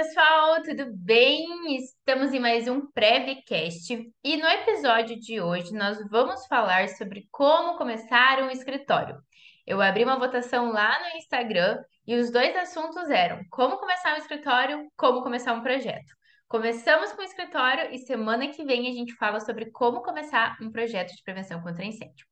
[0.00, 1.76] pessoal, tudo bem?
[1.76, 7.76] Estamos em mais um Prevcast e no episódio de hoje nós vamos falar sobre como
[7.76, 9.18] começar um escritório.
[9.66, 14.16] Eu abri uma votação lá no Instagram e os dois assuntos eram como começar um
[14.16, 16.14] escritório, como começar um projeto.
[16.48, 20.72] Começamos com o escritório e semana que vem a gente fala sobre como começar um
[20.72, 22.24] projeto de prevenção contra incêndio.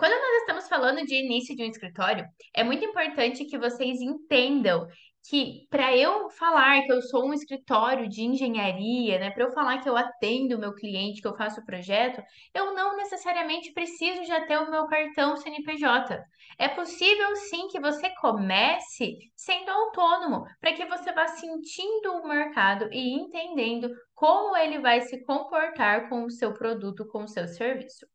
[0.00, 4.86] Quando nós estamos falando de início de um escritório, é muito importante que vocês entendam
[5.28, 9.78] que para eu falar que eu sou um escritório de engenharia, né, para eu falar
[9.78, 12.22] que eu atendo o meu cliente, que eu faço o projeto,
[12.54, 16.22] eu não necessariamente preciso já ter o meu cartão CNPJ.
[16.58, 22.88] É possível sim que você comece sendo autônomo, para que você vá sentindo o mercado
[22.92, 28.06] e entendendo como ele vai se comportar com o seu produto, com o seu serviço.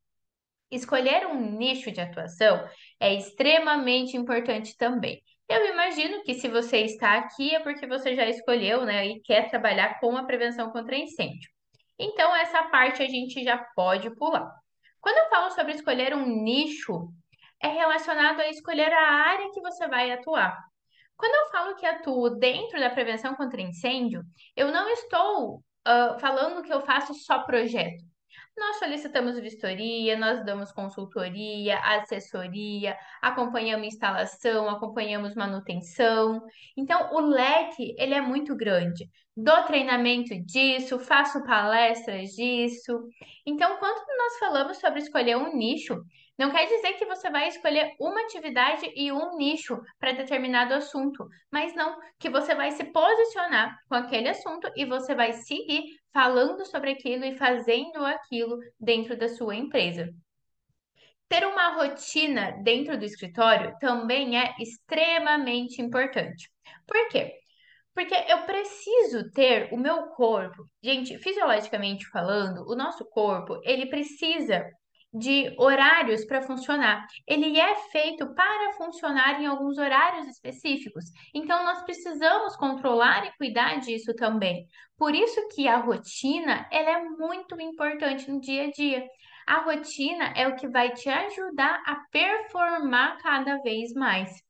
[0.72, 2.68] Escolher um nicho de atuação
[3.00, 5.22] é extremamente importante também.
[5.48, 9.50] Eu imagino que se você está aqui é porque você já escolheu, né, e quer
[9.50, 11.50] trabalhar com a prevenção contra incêndio.
[12.00, 14.52] Então, essa parte a gente já pode pular.
[15.00, 17.10] Quando eu falo sobre escolher um nicho,
[17.62, 20.58] é relacionado a escolher a área que você vai atuar.
[21.16, 24.24] Quando eu falo que atuo dentro da prevenção contra incêndio,
[24.56, 28.04] eu não estou uh, falando que eu faço só projeto.
[28.58, 36.42] Nós solicitamos vistoria, nós damos consultoria, assessoria, acompanhamos instalação, acompanhamos manutenção.
[36.78, 39.10] Então, o leque, ele é muito grande.
[39.36, 43.10] Dou treinamento disso, faço palestras disso.
[43.46, 46.02] Então, quando nós falamos sobre escolher um nicho,
[46.38, 51.26] não quer dizer que você vai escolher uma atividade e um nicho para determinado assunto,
[51.50, 56.66] mas não que você vai se posicionar com aquele assunto e você vai seguir falando
[56.66, 60.10] sobre aquilo e fazendo aquilo dentro da sua empresa.
[61.30, 66.52] Ter uma rotina dentro do escritório também é extremamente importante.
[66.86, 67.34] Por quê?
[67.94, 70.70] Porque eu preciso ter o meu corpo.
[70.84, 74.70] Gente, fisiologicamente falando, o nosso corpo, ele precisa
[75.16, 77.08] de horários para funcionar.
[77.26, 81.06] Ele é feito para funcionar em alguns horários específicos.
[81.34, 84.68] Então nós precisamos controlar e cuidar disso também.
[84.98, 89.08] Por isso que a rotina, ela é muito importante no dia a dia.
[89.48, 94.44] A rotina é o que vai te ajudar a performar cada vez mais.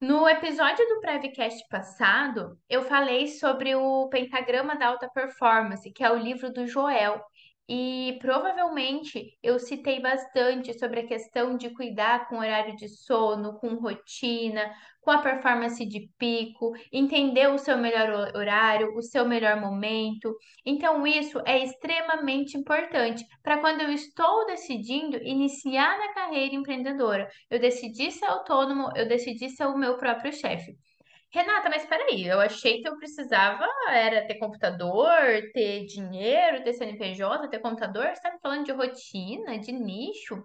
[0.00, 6.10] No episódio do Prevcast passado, eu falei sobre o Pentagrama da Alta Performance, que é
[6.12, 7.20] o livro do Joel.
[7.68, 13.74] E provavelmente eu citei bastante sobre a questão de cuidar com horário de sono, com
[13.74, 20.34] rotina, com a performance de pico, entender o seu melhor horário, o seu melhor momento.
[20.64, 27.28] Então, isso é extremamente importante para quando eu estou decidindo iniciar na carreira empreendedora.
[27.50, 30.74] Eu decidi ser autônomo, eu decidi ser o meu próprio chefe.
[31.30, 35.12] Renata, mas peraí, eu achei que eu precisava era ter computador,
[35.52, 38.06] ter dinheiro, ter CNPJ, ter computador.
[38.06, 40.42] Você tá me falando de rotina, de nicho?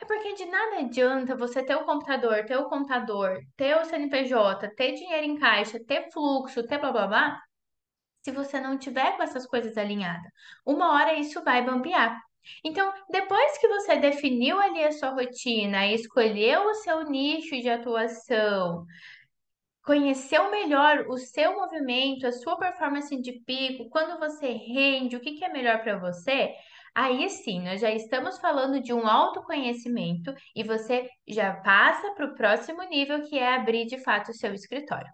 [0.00, 4.68] É porque de nada adianta você ter o computador, ter o contador, ter o CNPJ,
[4.76, 7.40] ter dinheiro em caixa, ter fluxo, ter blá blá blá,
[8.22, 10.30] se você não tiver com essas coisas alinhadas.
[10.64, 12.18] Uma hora isso vai bambear.
[12.64, 18.86] Então, depois que você definiu ali a sua rotina, escolheu o seu nicho de atuação,
[19.82, 25.32] conheceu melhor o seu movimento, a sua performance de pico, quando você rende, o que,
[25.32, 26.54] que é melhor para você,
[26.94, 32.34] aí sim, nós já estamos falando de um autoconhecimento e você já passa para o
[32.34, 35.10] próximo nível, que é abrir de fato o seu escritório.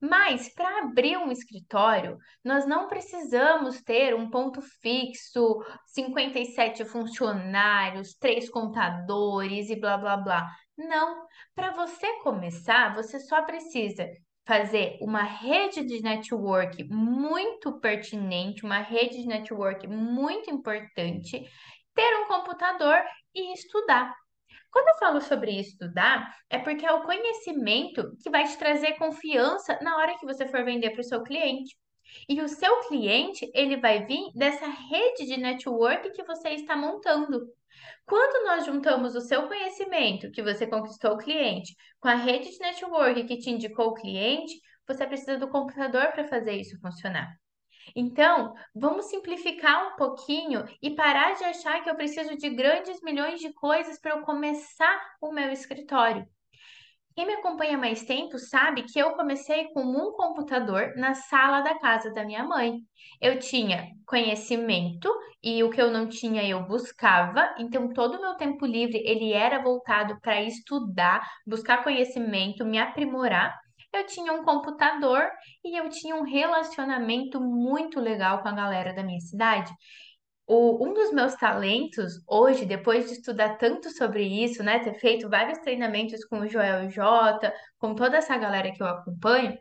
[0.00, 8.48] Mas para abrir um escritório, nós não precisamos ter um ponto fixo, 57 funcionários, três
[8.48, 10.48] contadores e blá blá blá.
[10.78, 14.08] Não, para você começar, você só precisa
[14.46, 21.44] fazer uma rede de network muito pertinente, uma rede de network muito importante,
[21.94, 23.02] ter um computador
[23.34, 24.14] e estudar.
[24.70, 29.78] Quando eu falo sobre estudar, é porque é o conhecimento que vai te trazer confiança
[29.82, 31.76] na hora que você for vender para o seu cliente.
[32.28, 37.46] E o seu cliente, ele vai vir dessa rede de network que você está montando.
[38.06, 42.58] Quando nós juntamos o seu conhecimento, que você conquistou o cliente, com a rede de
[42.58, 47.28] network que te indicou o cliente, você precisa do computador para fazer isso funcionar.
[47.94, 53.40] Então, vamos simplificar um pouquinho e parar de achar que eu preciso de grandes milhões
[53.40, 56.26] de coisas para eu começar o meu escritório.
[57.18, 61.76] Quem me acompanha mais tempo sabe que eu comecei com um computador na sala da
[61.76, 62.74] casa da minha mãe.
[63.20, 65.12] Eu tinha conhecimento
[65.42, 69.32] e o que eu não tinha eu buscava, então todo o meu tempo livre ele
[69.32, 73.52] era voltado para estudar, buscar conhecimento, me aprimorar.
[73.92, 75.28] eu tinha um computador
[75.64, 79.72] e eu tinha um relacionamento muito legal com a galera da minha cidade.
[80.48, 85.28] O, um dos meus talentos hoje, depois de estudar tanto sobre isso, né, ter feito
[85.28, 89.58] vários treinamentos com o Joel J, com toda essa galera que eu acompanho,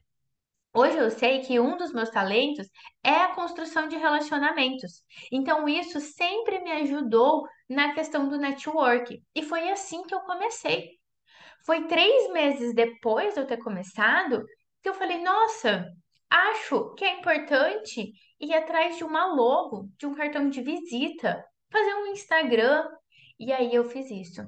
[0.73, 2.67] Hoje eu sei que um dos meus talentos
[3.03, 5.01] é a construção de relacionamentos.
[5.31, 9.19] Então, isso sempre me ajudou na questão do network.
[9.33, 10.91] E foi assim que eu comecei.
[11.65, 14.45] Foi três meses depois de eu ter começado
[14.83, 15.91] que eu falei: nossa,
[16.29, 21.93] acho que é importante ir atrás de uma logo, de um cartão de visita, fazer
[21.95, 22.87] um Instagram.
[23.39, 24.41] E aí eu fiz isso.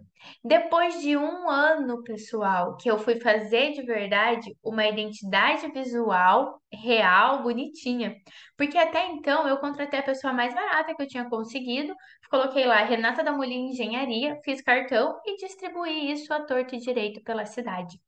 [0.43, 7.41] Depois de um ano, pessoal, que eu fui fazer de verdade uma identidade visual real,
[7.43, 8.15] bonitinha.
[8.57, 11.93] Porque até então eu contratei a pessoa mais barata que eu tinha conseguido,
[12.29, 17.21] coloquei lá Renata da Molina Engenharia, fiz cartão e distribuí isso à torta e direito
[17.23, 17.99] pela cidade.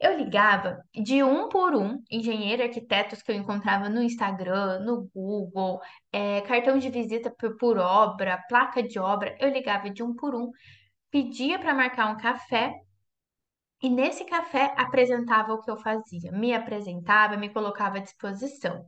[0.00, 5.78] Eu ligava de um por um, engenheiro, arquitetos que eu encontrava no Instagram, no Google,
[6.10, 10.34] é, cartão de visita por, por obra, placa de obra, eu ligava de um por
[10.34, 10.50] um,
[11.10, 12.80] pedia para marcar um café
[13.82, 18.84] e nesse café apresentava o que eu fazia, me apresentava, me colocava à disposição.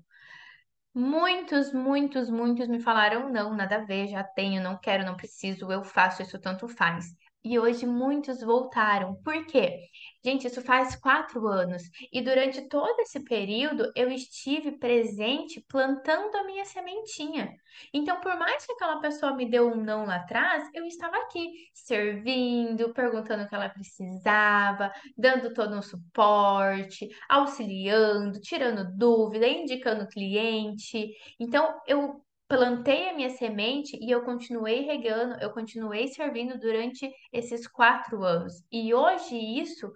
[0.94, 5.72] Muitos, muitos, muitos me falaram não, nada a ver, já tenho, não quero, não preciso,
[5.72, 7.06] eu faço, isso tanto faz.
[7.44, 9.16] E hoje muitos voltaram.
[9.24, 9.88] Por quê?
[10.24, 11.82] Gente, isso faz quatro anos.
[12.12, 17.52] E durante todo esse período eu estive presente plantando a minha sementinha.
[17.92, 21.48] Então, por mais que aquela pessoa me deu um não lá atrás, eu estava aqui
[21.74, 31.10] servindo, perguntando o que ela precisava, dando todo um suporte, auxiliando, tirando dúvida, indicando cliente.
[31.40, 32.22] Então, eu
[32.52, 38.62] plantei a minha semente e eu continuei regando, eu continuei servindo durante esses quatro anos.
[38.70, 39.90] E hoje isso,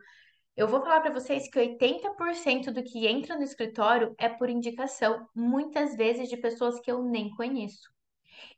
[0.57, 5.29] eu vou falar para vocês que 80% do que entra no escritório é por indicação,
[5.35, 7.91] muitas vezes de pessoas que eu nem conheço.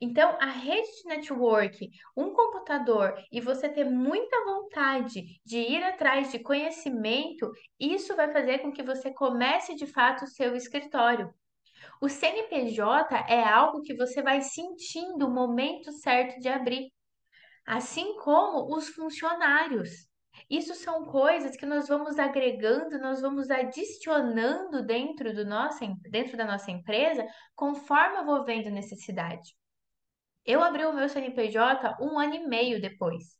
[0.00, 6.30] Então, a rede de network, um computador e você ter muita vontade de ir atrás
[6.30, 7.50] de conhecimento,
[7.80, 11.34] isso vai fazer com que você comece de fato o seu escritório.
[12.00, 16.92] O CNPJ é algo que você vai sentindo o momento certo de abrir,
[17.66, 20.06] assim como os funcionários.
[20.48, 25.80] Isso são coisas que nós vamos agregando, nós vamos adicionando dentro, do nosso,
[26.10, 29.56] dentro da nossa empresa conforme eu vou vendo necessidade.
[30.44, 33.37] Eu abri o meu CNPJ um ano e meio depois.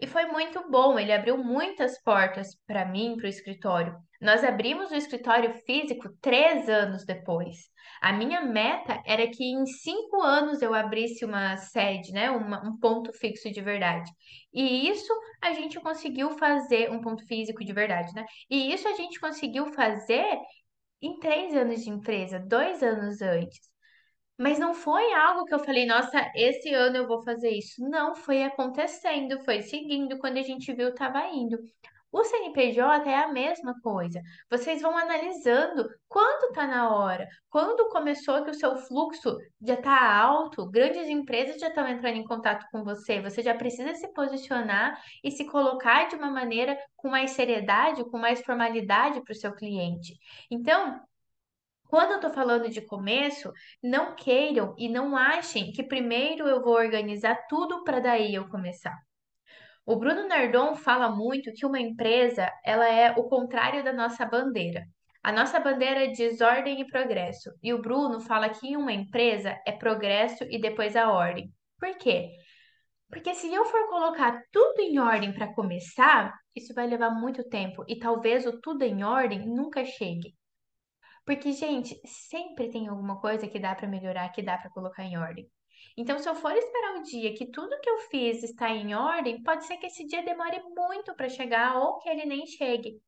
[0.00, 3.94] E foi muito bom, ele abriu muitas portas para mim, para o escritório.
[4.20, 7.56] Nós abrimos o escritório físico três anos depois.
[8.00, 12.30] A minha meta era que em cinco anos eu abrisse uma sede, né?
[12.30, 14.10] Uma, um ponto fixo de verdade.
[14.54, 15.12] E isso
[15.42, 18.24] a gente conseguiu fazer, um ponto físico de verdade, né?
[18.48, 20.38] E isso a gente conseguiu fazer
[21.02, 23.69] em três anos de empresa, dois anos antes.
[24.40, 27.86] Mas não foi algo que eu falei, nossa, esse ano eu vou fazer isso.
[27.86, 31.58] Não, foi acontecendo, foi seguindo, quando a gente viu, estava indo.
[32.10, 34.18] O CNPJ é a mesma coisa.
[34.50, 40.16] Vocês vão analisando quando está na hora, quando começou que o seu fluxo já está
[40.16, 44.98] alto, grandes empresas já estão entrando em contato com você, você já precisa se posicionar
[45.22, 49.52] e se colocar de uma maneira com mais seriedade, com mais formalidade para o seu
[49.52, 50.14] cliente.
[50.50, 50.98] Então,
[51.90, 56.74] quando eu estou falando de começo, não queiram e não achem que primeiro eu vou
[56.74, 58.96] organizar tudo para daí eu começar.
[59.84, 64.84] O Bruno Nardon fala muito que uma empresa, ela é o contrário da nossa bandeira.
[65.20, 69.72] A nossa bandeira é desordem e progresso, e o Bruno fala que uma empresa é
[69.72, 71.52] progresso e depois a ordem.
[71.76, 72.30] Por quê?
[73.10, 77.84] Porque se eu for colocar tudo em ordem para começar, isso vai levar muito tempo
[77.88, 80.38] e talvez o tudo em ordem nunca chegue.
[81.24, 85.18] Porque, gente, sempre tem alguma coisa que dá para melhorar, que dá para colocar em
[85.18, 85.48] ordem.
[85.96, 89.42] Então, se eu for esperar o dia que tudo que eu fiz está em ordem,
[89.42, 93.00] pode ser que esse dia demore muito para chegar ou que ele nem chegue.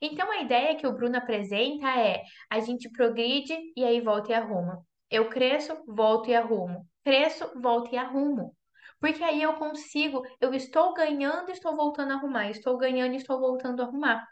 [0.00, 4.34] Então, a ideia que o Bruno apresenta é: a gente progride e aí volta e
[4.34, 4.84] arruma.
[5.10, 6.86] Eu cresço, volto e arrumo.
[7.04, 8.54] Cresço, volto e arrumo.
[9.00, 13.82] Porque aí eu consigo, eu estou ganhando estou voltando a arrumar, estou ganhando estou voltando
[13.82, 14.26] a arrumar.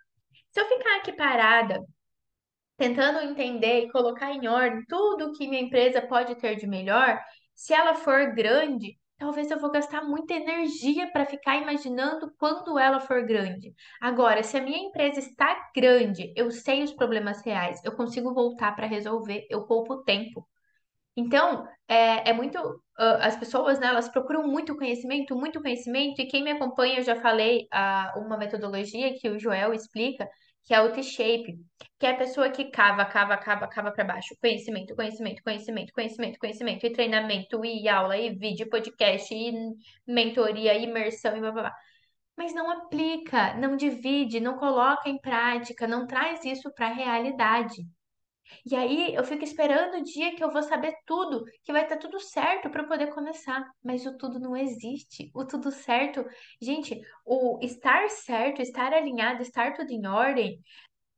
[0.51, 1.81] Se eu ficar aqui parada
[2.77, 7.21] tentando entender e colocar em ordem tudo que minha empresa pode ter de melhor,
[7.55, 13.01] se ela for grande, talvez eu vou gastar muita energia para ficar imaginando quando ela
[13.01, 13.75] for grande.
[14.01, 18.75] Agora, se a minha empresa está grande, eu sei os problemas reais, eu consigo voltar
[18.75, 20.47] para resolver, eu poupo tempo.
[21.17, 22.59] Então, é, é muito.
[22.59, 27.03] Uh, as pessoas, né, elas procuram muito conhecimento, muito conhecimento, e quem me acompanha, eu
[27.03, 30.29] já falei uh, uma metodologia que o Joel explica,
[30.65, 31.59] que é o T-shape,
[31.99, 34.35] que é a pessoa que cava, cava, cava, cava para baixo.
[34.41, 39.53] Conhecimento, conhecimento, conhecimento, conhecimento, conhecimento, e treinamento, e aula, e vídeo, podcast, e
[40.07, 41.75] mentoria, e imersão, e blá blá blá.
[42.37, 47.77] Mas não aplica, não divide, não coloca em prática, não traz isso para a realidade.
[48.67, 51.97] E aí eu fico esperando o dia que eu vou saber tudo, que vai estar
[51.97, 53.65] tudo certo para poder começar.
[53.83, 55.31] Mas o tudo não existe.
[55.35, 56.25] O tudo certo,
[56.61, 60.61] gente, o estar certo, estar alinhado, estar tudo em ordem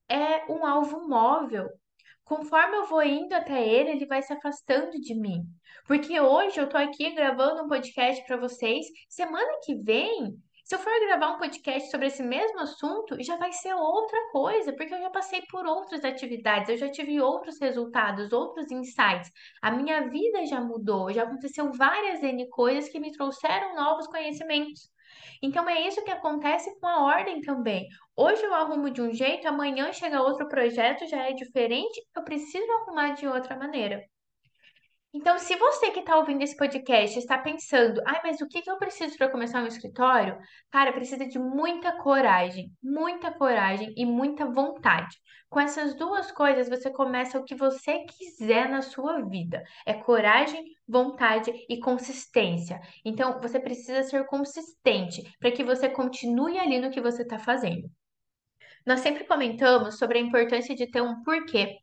[0.08, 1.68] é um alvo móvel.
[2.24, 5.44] Conforme eu vou indo até ele, ele vai se afastando de mim.
[5.86, 10.80] Porque hoje eu tô aqui gravando um podcast para vocês, semana que vem se eu
[10.80, 14.98] for gravar um podcast sobre esse mesmo assunto, já vai ser outra coisa, porque eu
[14.98, 19.30] já passei por outras atividades, eu já tive outros resultados, outros insights.
[19.62, 24.90] A minha vida já mudou, já aconteceu várias N coisas que me trouxeram novos conhecimentos.
[25.40, 27.86] Então é isso que acontece com a ordem também.
[28.16, 32.68] Hoje eu arrumo de um jeito, amanhã chega outro projeto, já é diferente, eu preciso
[32.72, 34.02] arrumar de outra maneira.
[35.16, 38.70] Então, se você que está ouvindo esse podcast está pensando, ai, mas o que que
[38.70, 40.38] eu preciso para começar um escritório?
[40.70, 45.16] Cara, precisa de muita coragem, muita coragem e muita vontade.
[45.48, 49.62] Com essas duas coisas, você começa o que você quiser na sua vida.
[49.86, 52.78] É coragem, vontade e consistência.
[53.02, 57.90] Então, você precisa ser consistente para que você continue ali no que você está fazendo.
[58.84, 61.78] Nós sempre comentamos sobre a importância de ter um porquê.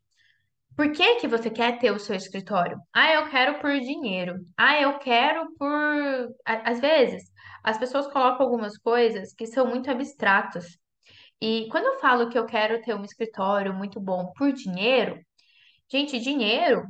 [0.75, 2.80] Por que que você quer ter o seu escritório?
[2.94, 4.36] Ah, eu quero por dinheiro.
[4.58, 6.36] Ah, eu quero por.
[6.46, 7.24] Às vezes,
[7.63, 10.65] as pessoas colocam algumas coisas que são muito abstratas.
[11.42, 15.20] E quando eu falo que eu quero ter um escritório muito bom por dinheiro,
[15.92, 16.88] gente, dinheiro,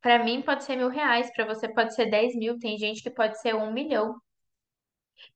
[0.00, 3.10] para mim pode ser mil reais, para você pode ser dez mil, tem gente que
[3.10, 4.14] pode ser um milhão.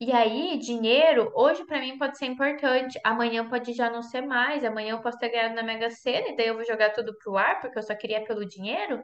[0.00, 4.64] E aí, dinheiro, hoje para mim pode ser importante, amanhã pode já não ser mais,
[4.64, 7.36] amanhã eu posso ter ganhado na Mega Sena e daí eu vou jogar tudo pro
[7.36, 9.02] ar porque eu só queria pelo dinheiro.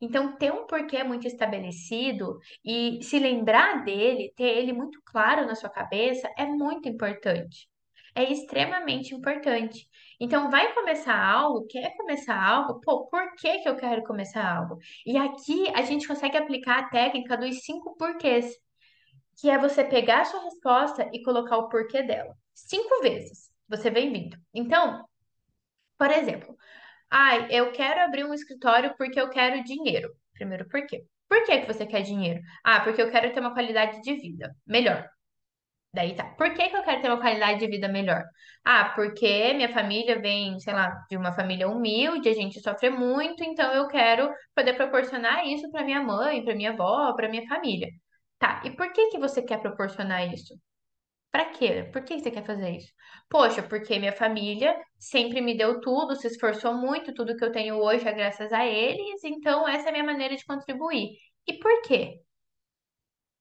[0.00, 5.54] Então, ter um porquê muito estabelecido e se lembrar dele, ter ele muito claro na
[5.54, 7.68] sua cabeça, é muito importante.
[8.14, 9.86] É extremamente importante.
[10.20, 14.76] Então, vai começar algo, quer começar algo, pô, por que que eu quero começar algo?
[15.06, 18.52] E aqui a gente consegue aplicar a técnica dos cinco porquês,
[19.42, 22.34] que é você pegar a sua resposta e colocar o porquê dela.
[22.54, 24.38] Cinco vezes você vem vindo.
[24.54, 25.04] Então,
[25.98, 26.56] por exemplo,
[27.10, 30.10] Ai, eu quero abrir um escritório porque eu quero dinheiro.
[30.34, 31.04] Primeiro, por quê?
[31.28, 32.40] Por que que você quer dinheiro?
[32.64, 35.08] Ah, porque eu quero ter uma qualidade de vida melhor.
[35.94, 36.24] Daí tá.
[36.36, 38.22] Por que que eu quero ter uma qualidade de vida melhor?
[38.64, 43.44] Ah, porque minha família vem, sei lá, de uma família humilde, a gente sofre muito,
[43.44, 47.88] então eu quero poder proporcionar isso para minha mãe, para minha avó, para minha família.
[48.42, 48.60] Tá.
[48.64, 50.54] E por que que você quer proporcionar isso?
[51.30, 51.88] Pra quê?
[51.92, 52.92] Por que você quer fazer isso?
[53.30, 57.76] Poxa, porque minha família sempre me deu tudo, se esforçou muito, tudo que eu tenho
[57.76, 61.10] hoje é graças a eles, então essa é a minha maneira de contribuir.
[61.46, 62.20] E por quê?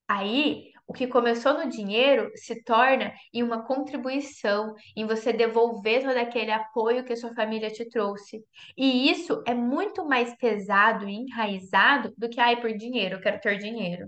[0.08, 6.18] Aí, o que começou no dinheiro se torna em uma contribuição, em você devolver todo
[6.18, 8.44] aquele apoio que a sua família te trouxe.
[8.78, 13.40] E isso é muito mais pesado e enraizado do que, ai, por dinheiro, eu quero
[13.40, 14.08] ter dinheiro.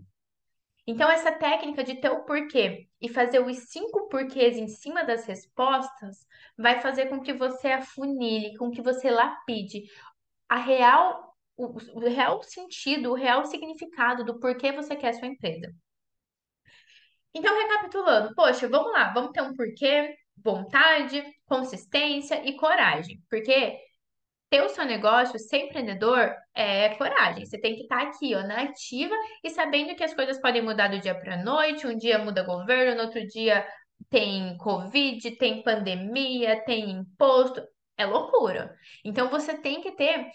[0.85, 5.25] Então, essa técnica de ter o porquê e fazer os cinco porquês em cima das
[5.25, 9.83] respostas vai fazer com que você afunile, com que você lapide
[10.49, 15.73] a real, o, o real sentido, o real significado do porquê você quer sua empresa.
[17.33, 23.23] Então, recapitulando, poxa, vamos lá, vamos ter um porquê, vontade, consistência e coragem.
[23.29, 23.79] Porque
[24.53, 27.43] ter o seu negócio, ser empreendedor, é coragem.
[27.43, 30.89] Você tem que estar aqui, ó, na ativa e sabendo que as coisas podem mudar
[30.89, 31.87] do dia para a noite.
[31.87, 33.67] Um dia muda governo, no outro dia
[34.11, 37.63] tem Covid, tem pandemia, tem imposto.
[37.97, 38.75] É loucura.
[39.03, 40.27] Então você tem que ter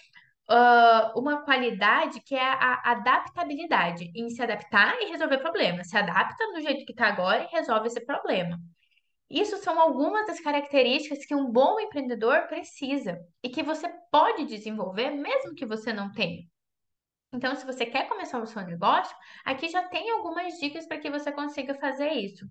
[0.49, 5.91] ah, uma qualidade que é a adaptabilidade, em se adaptar e resolver problemas.
[5.91, 8.59] Se adapta do jeito que está agora e resolve esse problema.
[9.31, 15.11] Isso são algumas das características que um bom empreendedor precisa e que você pode desenvolver
[15.11, 16.45] mesmo que você não tenha.
[17.33, 21.11] Então, se você quer começar o seu negócio, aqui já tem algumas dicas para que
[21.11, 22.47] você consiga fazer isso.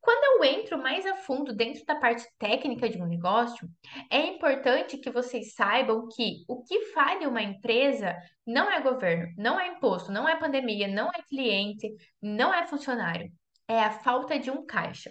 [0.00, 3.68] Quando eu entro mais a fundo dentro da parte técnica de um negócio,
[4.08, 9.58] é importante que vocês saibam que o que falha uma empresa não é governo, não
[9.58, 13.32] é imposto, não é pandemia, não é cliente, não é funcionário.
[13.66, 15.10] É a falta de um caixa.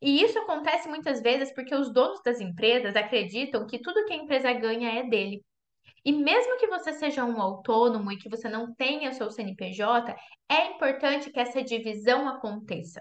[0.00, 4.16] E isso acontece muitas vezes porque os donos das empresas acreditam que tudo que a
[4.16, 5.44] empresa ganha é dele.
[6.04, 10.14] E mesmo que você seja um autônomo e que você não tenha o seu CNPJ,
[10.48, 13.00] é importante que essa divisão aconteça.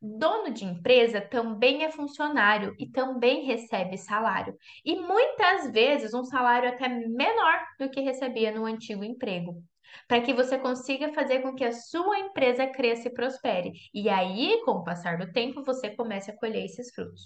[0.00, 4.56] Dono de empresa também é funcionário e também recebe salário.
[4.82, 9.62] E muitas vezes um salário até menor do que recebia no antigo emprego.
[10.06, 13.72] Para que você consiga fazer com que a sua empresa cresça e prospere.
[13.94, 17.22] E aí, com o passar do tempo, você comece a colher esses frutos.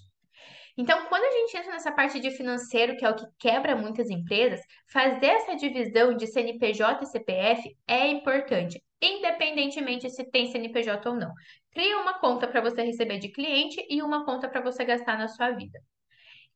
[0.77, 4.09] Então, quando a gente entra nessa parte de financeiro, que é o que quebra muitas
[4.09, 4.59] empresas,
[4.91, 11.31] fazer essa divisão de CNPJ e CPF é importante, independentemente se tem CNPJ ou não.
[11.71, 15.29] Cria uma conta para você receber de cliente e uma conta para você gastar na
[15.29, 15.79] sua vida.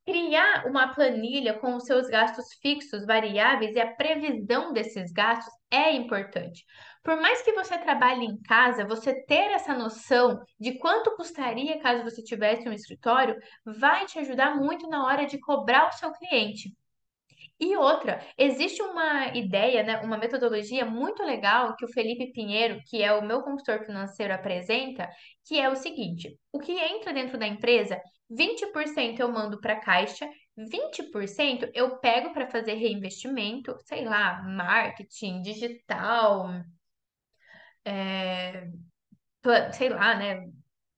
[0.05, 5.91] Criar uma planilha com os seus gastos fixos, variáveis e a previsão desses gastos é
[5.91, 6.65] importante.
[7.03, 12.03] Por mais que você trabalhe em casa, você ter essa noção de quanto custaria caso
[12.03, 16.75] você tivesse um escritório vai te ajudar muito na hora de cobrar o seu cliente.
[17.59, 23.03] E outra, existe uma ideia, né, uma metodologia muito legal que o Felipe Pinheiro, que
[23.03, 25.09] é o meu consultor financeiro, apresenta,
[25.45, 30.29] que é o seguinte: o que entra dentro da empresa, 20% eu mando para caixa,
[30.57, 36.49] 20% eu pego para fazer reinvestimento, sei lá, marketing, digital,
[37.85, 38.67] é,
[39.73, 40.47] sei lá, né?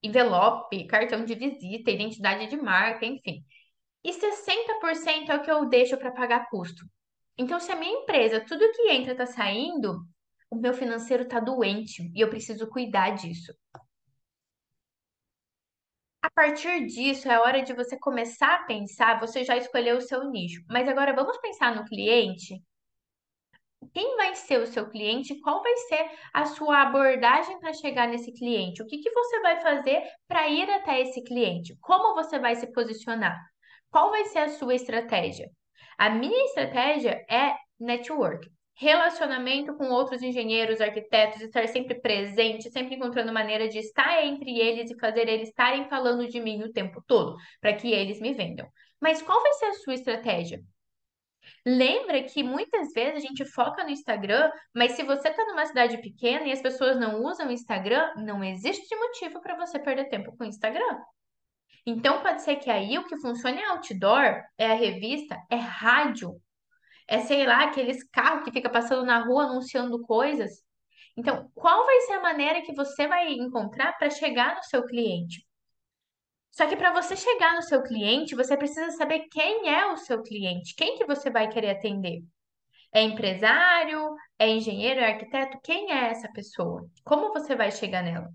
[0.04, 3.46] Envelope, cartão de visita, identidade de marca, enfim
[4.04, 6.86] e 60% é o que eu deixo para pagar custo.
[7.38, 10.06] Então, se a minha empresa, tudo que entra está saindo,
[10.50, 13.54] o meu financeiro está doente e eu preciso cuidar disso.
[16.36, 20.64] Partir disso, é hora de você começar a pensar, você já escolheu o seu nicho,
[20.70, 22.62] mas agora vamos pensar no cliente?
[23.94, 25.40] Quem vai ser o seu cliente?
[25.42, 28.82] Qual vai ser a sua abordagem para chegar nesse cliente?
[28.82, 31.78] O que, que você vai fazer para ir até esse cliente?
[31.82, 33.38] Como você vai se posicionar?
[33.90, 35.50] Qual vai ser a sua estratégia?
[35.98, 38.50] A minha estratégia é network.
[38.82, 44.90] Relacionamento com outros engenheiros, arquitetos, estar sempre presente, sempre encontrando maneira de estar entre eles
[44.90, 48.68] e fazer eles estarem falando de mim o tempo todo, para que eles me vendam.
[49.00, 50.64] Mas qual vai ser a sua estratégia?
[51.64, 56.00] Lembra que muitas vezes a gente foca no Instagram, mas se você está numa cidade
[56.00, 60.36] pequena e as pessoas não usam o Instagram, não existe motivo para você perder tempo
[60.36, 60.98] com o Instagram.
[61.86, 66.42] Então, pode ser que aí o que funcione é outdoor, é a revista, é rádio,
[67.12, 70.64] é, sei lá, aqueles carros que fica passando na rua anunciando coisas.
[71.18, 75.46] Então, qual vai ser a maneira que você vai encontrar para chegar no seu cliente?
[76.52, 80.24] Só que para você chegar no seu cliente, você precisa saber quem é o seu
[80.24, 82.24] cliente, quem que você vai querer atender.
[82.94, 84.16] É empresário?
[84.40, 85.02] É engenheiro?
[85.02, 85.60] É arquiteto?
[85.62, 86.90] Quem é essa pessoa?
[87.04, 88.30] Como você vai chegar nela?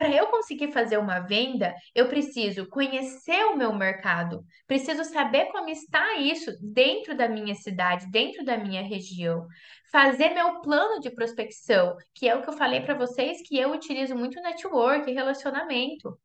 [0.00, 5.68] Para eu conseguir fazer uma venda, eu preciso conhecer o meu mercado, preciso saber como
[5.68, 9.46] está isso dentro da minha cidade, dentro da minha região,
[9.92, 13.72] fazer meu plano de prospecção, que é o que eu falei para vocês que eu
[13.72, 16.18] utilizo muito network, relacionamento.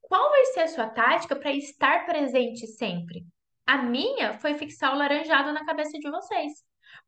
[0.00, 3.26] Qual vai ser a sua tática para estar presente sempre?
[3.66, 6.52] A minha foi fixar o laranjado na cabeça de vocês.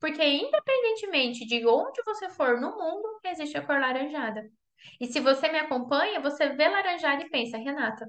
[0.01, 4.51] Porque independentemente de onde você for no mundo, existe a cor laranjada.
[5.01, 8.09] E se você me acompanha, você vê laranjada e pensa, Renata.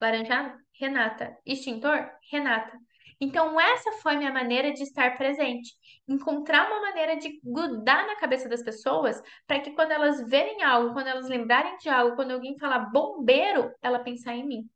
[0.00, 0.58] Laranjada?
[0.72, 1.36] Renata.
[1.44, 2.10] Extintor?
[2.30, 2.78] Renata.
[3.20, 5.72] Então, essa foi minha maneira de estar presente.
[6.06, 10.92] Encontrar uma maneira de grudar na cabeça das pessoas para que quando elas verem algo,
[10.92, 14.70] quando elas lembrarem de algo, quando alguém falar bombeiro, ela pensar em mim.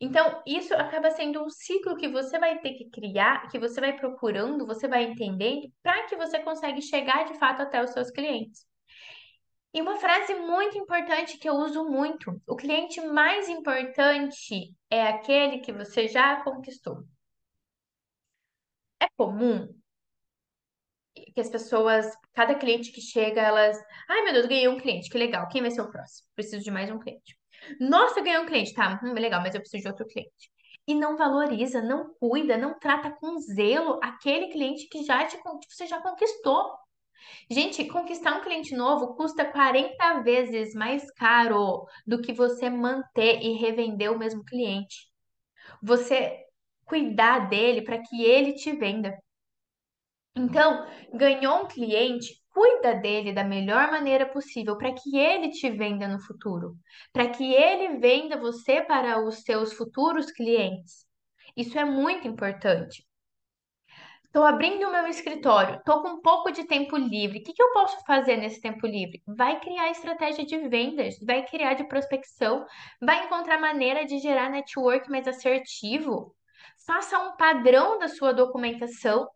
[0.00, 3.96] Então, isso acaba sendo um ciclo que você vai ter que criar, que você vai
[3.96, 8.64] procurando, você vai entendendo, para que você consiga chegar de fato até os seus clientes.
[9.72, 15.58] E uma frase muito importante que eu uso muito: o cliente mais importante é aquele
[15.60, 17.04] que você já conquistou.
[19.00, 19.68] É comum
[21.34, 23.76] que as pessoas, cada cliente que chega, elas,
[24.08, 26.28] ai meu Deus, ganhei um cliente, que legal, quem vai ser o próximo?
[26.34, 27.36] Preciso de mais um cliente.
[27.80, 30.50] Nossa, ganhei um cliente, tá, hum, legal, mas eu preciso de outro cliente.
[30.86, 35.74] E não valoriza, não cuida, não trata com zelo aquele cliente que já te, que
[35.74, 36.72] você já conquistou.
[37.50, 43.52] Gente, conquistar um cliente novo custa 40 vezes mais caro do que você manter e
[43.52, 45.08] revender o mesmo cliente.
[45.82, 46.44] Você
[46.84, 49.16] cuidar dele para que ele te venda.
[50.36, 56.06] Então, ganhou um cliente, cuida dele da melhor maneira possível para que ele te venda
[56.06, 56.76] no futuro,
[57.12, 61.06] para que ele venda você para os seus futuros clientes.
[61.56, 63.07] Isso é muito importante.
[64.28, 67.38] Estou abrindo o meu escritório, estou com um pouco de tempo livre.
[67.38, 69.22] O que, que eu posso fazer nesse tempo livre?
[69.26, 72.66] Vai criar estratégia de vendas, vai criar de prospecção,
[73.00, 76.36] vai encontrar maneira de gerar network mais assertivo.
[76.86, 79.26] Faça um padrão da sua documentação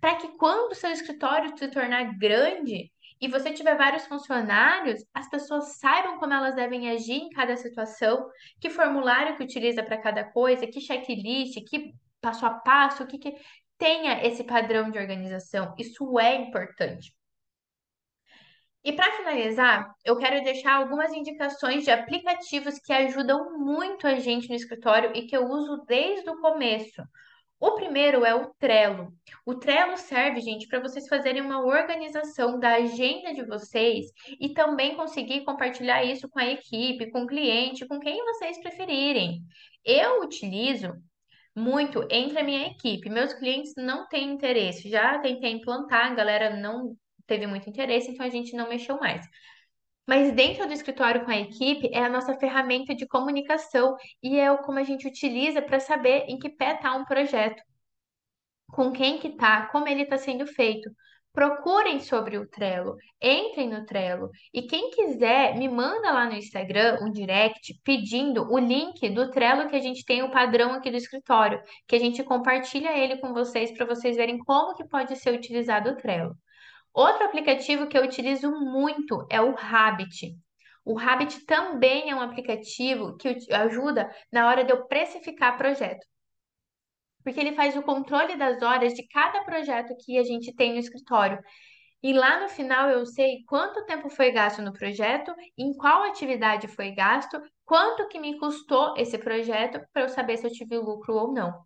[0.00, 5.30] para que quando o seu escritório se tornar grande, e você tiver vários funcionários, as
[5.30, 8.28] pessoas saibam como elas devem agir em cada situação,
[8.60, 13.34] que formulário que utiliza para cada coisa, que checklist, que passo a passo, que, que
[13.78, 15.74] tenha esse padrão de organização.
[15.78, 17.14] Isso é importante.
[18.84, 24.48] E para finalizar, eu quero deixar algumas indicações de aplicativos que ajudam muito a gente
[24.48, 27.00] no escritório e que eu uso desde o começo.
[27.60, 29.12] O primeiro é o Trello.
[29.46, 34.06] O Trello serve, gente, para vocês fazerem uma organização da agenda de vocês
[34.40, 39.44] e também conseguir compartilhar isso com a equipe, com o cliente, com quem vocês preferirem.
[39.84, 40.92] Eu utilizo
[41.54, 43.10] muito entre a minha equipe.
[43.10, 44.88] Meus clientes não têm interesse.
[44.90, 49.26] Já tentei implantar, a galera não teve muito interesse, então a gente não mexeu mais.
[50.06, 54.54] Mas dentro do escritório com a equipe é a nossa ferramenta de comunicação e é
[54.58, 57.62] como a gente utiliza para saber em que pé está um projeto,
[58.68, 60.90] com quem que está, como ele está sendo feito.
[61.32, 66.98] Procurem sobre o Trello, entrem no Trello e quem quiser me manda lá no Instagram
[67.00, 70.96] um direct pedindo o link do Trello que a gente tem o padrão aqui do
[70.98, 75.32] escritório, que a gente compartilha ele com vocês para vocês verem como que pode ser
[75.32, 76.36] utilizado o Trello.
[76.92, 80.36] Outro aplicativo que eu utilizo muito é o Habit.
[80.84, 86.06] O Habit também é um aplicativo que ajuda na hora de eu precificar projeto.
[87.22, 90.78] Porque ele faz o controle das horas de cada projeto que a gente tem no
[90.78, 91.38] escritório.
[92.02, 96.66] E lá no final eu sei quanto tempo foi gasto no projeto, em qual atividade
[96.66, 101.14] foi gasto, quanto que me custou esse projeto para eu saber se eu tive lucro
[101.14, 101.64] ou não.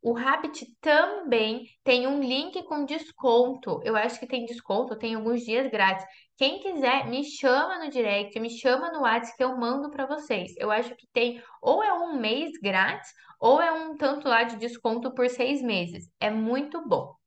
[0.00, 3.80] O Rabbit também tem um link com desconto.
[3.82, 6.06] Eu acho que tem desconto, tem alguns dias grátis.
[6.36, 10.54] Quem quiser, me chama no direct, me chama no WhatsApp que eu mando para vocês.
[10.56, 14.56] Eu acho que tem ou é um mês grátis ou é um tanto lá de
[14.56, 16.08] desconto por seis meses.
[16.20, 17.18] É muito bom.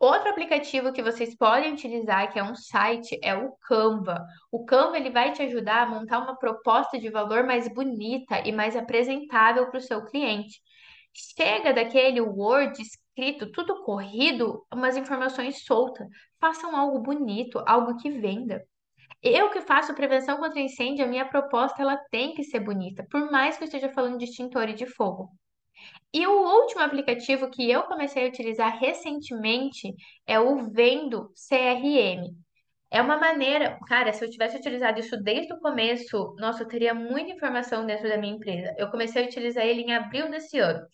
[0.00, 4.24] Outro aplicativo que vocês podem utilizar, que é um site, é o Canva.
[4.50, 8.52] O Canva ele vai te ajudar a montar uma proposta de valor mais bonita e
[8.52, 10.60] mais apresentável para o seu cliente.
[11.20, 16.06] Chega daquele Word escrito, tudo corrido, umas informações soltas.
[16.40, 18.64] Façam algo bonito, algo que venda.
[19.20, 23.32] Eu que faço prevenção contra incêndio, a minha proposta ela tem que ser bonita, por
[23.32, 25.28] mais que eu esteja falando de extintor e de fogo.
[26.14, 29.92] E o último aplicativo que eu comecei a utilizar recentemente
[30.24, 32.32] é o Vendo CRM.
[32.90, 36.94] É uma maneira, cara, se eu tivesse utilizado isso desde o começo, nossa, eu teria
[36.94, 38.74] muita informação dentro da minha empresa.
[38.78, 40.86] Eu comecei a utilizar ele em abril desse ano.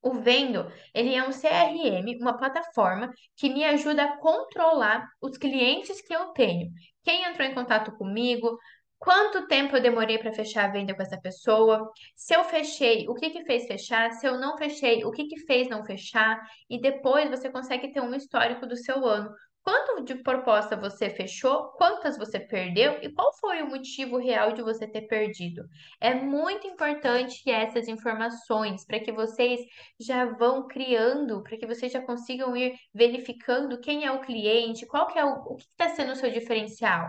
[0.00, 6.00] O Vendo, ele é um CRM, uma plataforma que me ajuda a controlar os clientes
[6.00, 6.70] que eu tenho.
[7.02, 8.58] Quem entrou em contato comigo,
[8.98, 13.14] quanto tempo eu demorei para fechar a venda com essa pessoa, se eu fechei, o
[13.14, 16.80] que que fez fechar, se eu não fechei, o que que fez não fechar, e
[16.80, 19.30] depois você consegue ter um histórico do seu ano.
[19.68, 21.64] Quanto de proposta você fechou?
[21.72, 23.00] Quantas você perdeu?
[23.02, 25.62] E qual foi o motivo real de você ter perdido?
[26.00, 29.60] É muito importante essas informações para que vocês
[30.00, 35.06] já vão criando, para que vocês já consigam ir verificando quem é o cliente, qual
[35.06, 37.06] que é o, o que está sendo o seu diferencial.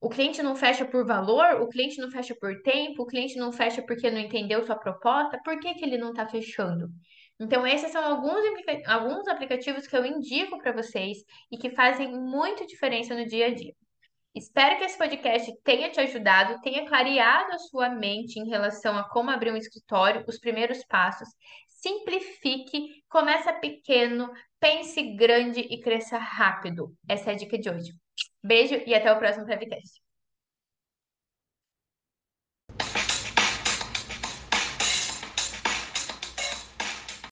[0.00, 3.52] O cliente não fecha por valor, o cliente não fecha por tempo, o cliente não
[3.52, 6.88] fecha porque não entendeu sua proposta, por que, que ele não está fechando?
[7.38, 8.42] Então, esses são alguns,
[8.86, 11.18] alguns aplicativos que eu indico para vocês
[11.50, 13.74] e que fazem muita diferença no dia a dia.
[14.34, 19.08] Espero que esse podcast tenha te ajudado, tenha clareado a sua mente em relação a
[19.08, 21.28] como abrir um escritório, os primeiros passos.
[21.66, 26.94] Simplifique, começa pequeno, pense grande e cresça rápido.
[27.08, 27.92] Essa é a dica de hoje.
[28.42, 30.05] Beijo e até o próximo podcast.